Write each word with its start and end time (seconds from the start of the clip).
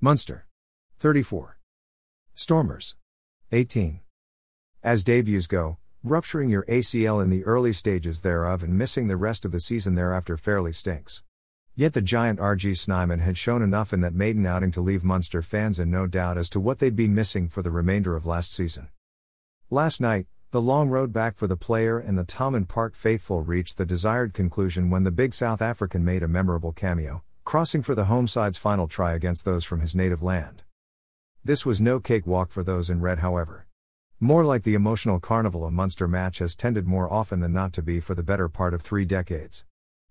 Munster. 0.00 0.46
34. 1.00 1.58
Stormers. 2.32 2.94
18. 3.50 3.98
As 4.80 5.02
debuts 5.02 5.48
go, 5.48 5.78
rupturing 6.04 6.50
your 6.50 6.64
ACL 6.66 7.20
in 7.20 7.30
the 7.30 7.42
early 7.44 7.72
stages 7.72 8.20
thereof 8.20 8.62
and 8.62 8.78
missing 8.78 9.08
the 9.08 9.16
rest 9.16 9.44
of 9.44 9.50
the 9.50 9.58
season 9.58 9.96
thereafter 9.96 10.36
fairly 10.36 10.72
stinks. 10.72 11.24
Yet 11.74 11.94
the 11.94 12.00
giant 12.00 12.38
RG 12.38 12.78
Snyman 12.78 13.18
had 13.18 13.36
shown 13.36 13.60
enough 13.60 13.92
in 13.92 14.00
that 14.02 14.14
maiden 14.14 14.46
outing 14.46 14.70
to 14.70 14.80
leave 14.80 15.02
Munster 15.02 15.42
fans 15.42 15.80
in 15.80 15.90
no 15.90 16.06
doubt 16.06 16.38
as 16.38 16.48
to 16.50 16.60
what 16.60 16.78
they'd 16.78 16.94
be 16.94 17.08
missing 17.08 17.48
for 17.48 17.62
the 17.62 17.72
remainder 17.72 18.14
of 18.14 18.24
last 18.24 18.54
season. 18.54 18.90
Last 19.68 20.00
night, 20.00 20.28
the 20.52 20.62
long 20.62 20.90
road 20.90 21.12
back 21.12 21.36
for 21.36 21.48
the 21.48 21.56
player 21.56 21.98
and 21.98 22.16
the 22.16 22.24
Thomond 22.24 22.68
Park 22.68 22.94
faithful 22.94 23.42
reached 23.42 23.76
the 23.76 23.84
desired 23.84 24.32
conclusion 24.32 24.90
when 24.90 25.02
the 25.02 25.10
big 25.10 25.34
South 25.34 25.60
African 25.60 26.04
made 26.04 26.22
a 26.22 26.28
memorable 26.28 26.70
cameo, 26.70 27.24
crossing 27.48 27.82
for 27.82 27.94
the 27.94 28.04
home 28.04 28.26
side's 28.26 28.58
final 28.58 28.86
try 28.86 29.14
against 29.14 29.46
those 29.46 29.64
from 29.64 29.80
his 29.80 29.94
native 29.94 30.22
land. 30.22 30.64
This 31.42 31.64
was 31.64 31.80
no 31.80 31.98
cakewalk 31.98 32.50
for 32.50 32.62
those 32.62 32.90
in 32.90 33.00
red, 33.00 33.20
however. 33.20 33.66
More 34.20 34.44
like 34.44 34.64
the 34.64 34.74
emotional 34.74 35.18
carnival 35.18 35.64
a 35.64 35.70
Munster 35.70 36.06
match 36.06 36.40
has 36.40 36.54
tended 36.54 36.86
more 36.86 37.10
often 37.10 37.40
than 37.40 37.54
not 37.54 37.72
to 37.72 37.82
be 37.82 38.00
for 38.00 38.14
the 38.14 38.22
better 38.22 38.50
part 38.50 38.74
of 38.74 38.82
three 38.82 39.06
decades. 39.06 39.64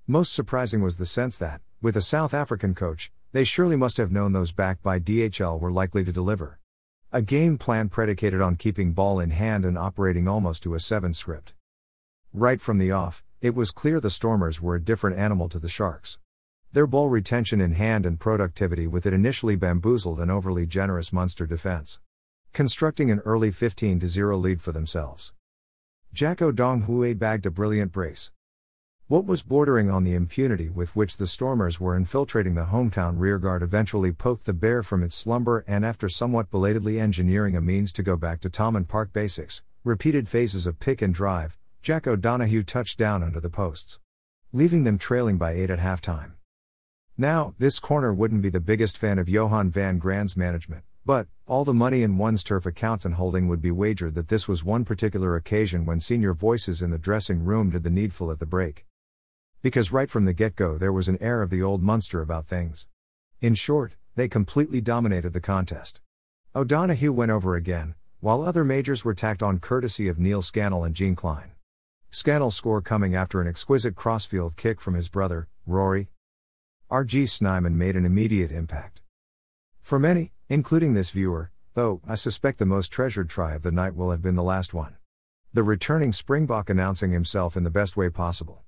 Most 0.08 0.34
surprising 0.34 0.81
was 0.81 0.98
the 0.98 1.05
sense 1.05 1.38
that, 1.38 1.62
with 1.80 1.95
a 1.95 2.02
South 2.02 2.34
African 2.34 2.73
coach, 2.73 3.12
they 3.34 3.44
surely 3.44 3.76
must 3.76 3.98
have 3.98 4.12
known 4.12 4.34
those 4.34 4.52
backed 4.52 4.81
by 4.81 5.00
DHL 5.00 5.59
were 5.59 5.72
likely 5.72 6.04
to 6.04 6.12
deliver. 6.12 6.58
A 7.12 7.22
game 7.22 7.59
plan 7.59 7.88
predicated 7.88 8.42
on 8.42 8.56
keeping 8.56 8.94
ball 8.94 9.20
in 9.20 9.30
hand 9.30 9.64
and 9.64 9.78
operating 9.78 10.28
almost 10.28 10.64
to 10.64 10.73
a 10.73 10.80
7 10.80 11.14
script. 11.14 11.54
Right 12.34 12.59
from 12.59 12.80
the 12.80 12.90
off, 12.90 13.23
it 13.42 13.54
was 13.54 13.70
clear 13.70 14.00
the 14.00 14.09
Stormers 14.09 14.59
were 14.59 14.73
a 14.73 14.84
different 14.84 15.20
animal 15.20 15.50
to 15.50 15.59
the 15.59 15.70
Sharks. 15.70 16.17
Their 16.77 16.86
ball 16.86 17.09
retention 17.09 17.59
in 17.59 17.72
hand 17.72 18.05
and 18.05 18.20
productivity 18.20 18.86
with 18.86 19.08
it 19.08 19.12
initially 19.12 19.55
bamboozled 19.55 20.20
an 20.20 20.30
overly 20.30 20.67
generous 20.67 21.12
Munster 21.12 21.48
defense, 21.48 22.00
constructing 22.53 23.09
an 23.09 23.17
early 23.26 23.50
15 23.50 24.00
0 24.00 24.38
lead 24.38 24.61
for 24.61 24.72
themselves. 24.72 25.33
Jaco 26.14 26.53
Dong 26.53 26.83
Hui 26.83 27.16
bagged 27.16 27.48
a 27.48 27.50
brilliant 27.50 27.92
brace. 27.92 28.31
What 29.08 29.25
was 29.25 29.42
bordering 29.42 29.89
on 29.89 30.03
the 30.03 30.14
impunity 30.14 30.70
with 30.70 30.95
which 30.95 31.17
the 31.17 31.25
Stormers 31.25 31.80
were 31.80 31.98
infiltrating 31.98 32.53
the 32.53 32.66
hometown 32.66 33.17
rearguard 33.17 33.64
eventually 33.64 34.11
poked 34.11 34.45
the 34.45 34.53
bear 34.53 34.83
from 34.83 35.02
its 35.02 35.16
slumber 35.16 35.66
and 35.67 35.83
after 35.83 36.08
somewhat 36.08 36.52
belatedly 36.52 37.00
engineering 37.00 37.55
a 37.55 37.59
means 37.59 37.92
to 37.94 38.03
go 38.03 38.16
back 38.16 38.39
to 38.42 38.52
Thomond 38.52 38.88
Park 38.88 39.11
basics, 39.11 39.64
repeated 39.83 40.30
phases 40.30 40.67
of 40.67 40.80
pick 40.80 41.02
and 41.02 41.16
drive, 41.16 41.58
Jack 41.81 42.05
O'Donoghue 42.05 42.61
touched 42.61 43.00
down 43.00 43.23
under 43.23 43.39
the 43.39 43.50
posts. 43.50 44.00
Leaving 44.53 44.83
them 44.83 45.00
trailing 45.00 45.39
by 45.39 45.53
8 45.53 45.72
at 45.72 45.80
halftime. 45.80 46.33
Now, 47.20 47.56
this 47.58 47.80
corner 47.80 48.14
wouldn't 48.14 48.44
be 48.44 48.50
the 48.50 48.60
biggest 48.60 48.96
fan 48.96 49.18
of 49.18 49.28
Johann 49.28 49.72
van 49.72 49.98
Graan's 49.98 50.38
management, 50.38 50.84
but, 51.04 51.28
all 51.48 51.66
the 51.66 51.73
money 51.73 52.04
in 52.04 52.20
one's 52.20 52.44
turf 52.44 52.68
account 52.68 53.06
and 53.06 53.16
holding 53.16 53.48
would 53.48 53.60
be 53.60 53.72
wagered 53.72 54.14
that 54.14 54.28
this 54.28 54.48
was 54.48 54.64
one 54.64 54.86
particular 54.86 55.36
occasion 55.36 55.84
when 55.84 56.00
senior 56.00 56.36
voices 56.36 56.80
in 56.80 56.92
the 56.92 57.00
dressing 57.00 57.44
room 57.44 57.72
did 57.72 57.82
the 57.82 57.90
needful 57.90 58.30
at 58.30 58.38
the 58.38 58.45
break. 58.45 58.86
Because 59.64 59.92
right 59.92 60.12
from 60.12 60.26
the 60.26 60.34
get 60.34 60.56
go 60.56 60.78
there 60.78 60.94
was 60.94 61.08
an 61.08 61.18
air 61.20 61.42
of 61.42 61.50
the 61.50 61.64
old 61.64 61.82
Munster 61.82 62.22
about 62.22 62.45
things. 62.45 62.88
In 63.42 63.56
short, 63.56 63.94
they 64.16 64.28
completely 64.28 64.80
dominated 64.80 65.34
the 65.34 65.42
contest. 65.42 66.02
O'Donoghue 66.56 67.12
went 67.12 67.32
over 67.32 67.56
again, 67.56 67.95
while 68.20 68.44
other 68.44 68.64
majors 68.64 69.04
were 69.04 69.16
tacked 69.16 69.42
on 69.42 69.58
courtesy 69.58 70.08
of 70.08 70.20
Niall 70.20 70.44
Scannell 70.44 70.84
and 70.84 70.94
Jean 70.94 71.16
Kleyn. 71.16 71.50
Scannell's 72.12 72.56
score 72.56 72.82
coming 72.82 73.16
after 73.16 73.42
an 73.42 73.48
exquisite 73.48 73.95
crossfield 73.95 74.56
kick 74.56 74.80
from 74.80 74.94
his 74.94 75.10
brother, 75.10 75.48
Rory. 75.66 76.10
R.G. 76.89 77.25
Snyman 77.25 77.77
made 77.77 77.97
an 77.97 78.05
immediate 78.05 78.49
impact. 78.49 79.02
For 79.81 79.99
many, 79.99 80.31
including 80.47 80.93
this 80.93 81.11
viewer, 81.11 81.52
though, 81.73 81.99
I 82.07 82.16
suspect 82.16 82.59
the 82.59 82.66
most 82.66 82.93
treasured 82.93 83.30
try 83.30 83.55
of 83.55 83.61
the 83.61 83.73
night 83.73 83.93
will 83.93 84.11
have 84.11 84.21
been 84.21 84.38
the 84.38 84.43
last 84.43 84.73
one. 84.73 84.95
The 85.53 85.63
returning 85.63 86.13
Springbok 86.13 86.69
announcing 86.69 87.11
himself 87.11 87.58
in 87.58 87.65
the 87.65 87.69
best 87.69 87.97
way 87.97 88.09
possible. 88.09 88.64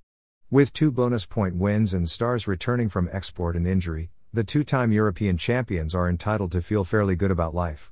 With 0.50 0.74
two 0.74 0.92
bonus 0.92 1.24
point 1.24 1.56
wins 1.56 1.94
and 1.94 2.10
stars 2.10 2.46
returning 2.46 2.90
from 2.90 3.08
export 3.10 3.56
and 3.56 3.66
injury, 3.66 4.10
the 4.34 4.44
two 4.44 4.64
time 4.64 4.92
European 4.92 5.38
champions 5.38 5.94
are 5.94 6.06
entitled 6.06 6.52
to 6.52 6.60
feel 6.60 6.84
fairly 6.84 7.16
good 7.16 7.30
about 7.30 7.54
life. 7.54 7.90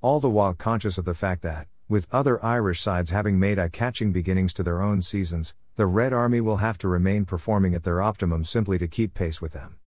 All 0.00 0.20
the 0.20 0.30
while 0.30 0.54
conscious 0.54 0.96
of 0.96 1.04
the 1.04 1.12
fact 1.12 1.42
that, 1.42 1.66
with 1.88 2.06
other 2.12 2.40
Irish 2.44 2.80
sides 2.80 3.10
having 3.10 3.40
made 3.40 3.58
eye 3.58 3.68
catching 3.68 4.12
beginnings 4.12 4.52
to 4.52 4.62
their 4.62 4.80
own 4.80 5.02
seasons, 5.02 5.54
the 5.80 5.86
Red 5.86 6.12
Army 6.12 6.42
will 6.42 6.58
have 6.58 6.76
to 6.76 6.88
remain 6.88 7.24
performing 7.24 7.74
at 7.74 7.84
their 7.84 8.02
optimum 8.02 8.44
simply 8.44 8.76
to 8.76 8.86
keep 8.86 9.14
pace 9.14 9.40
with 9.40 9.52
them. 9.52 9.78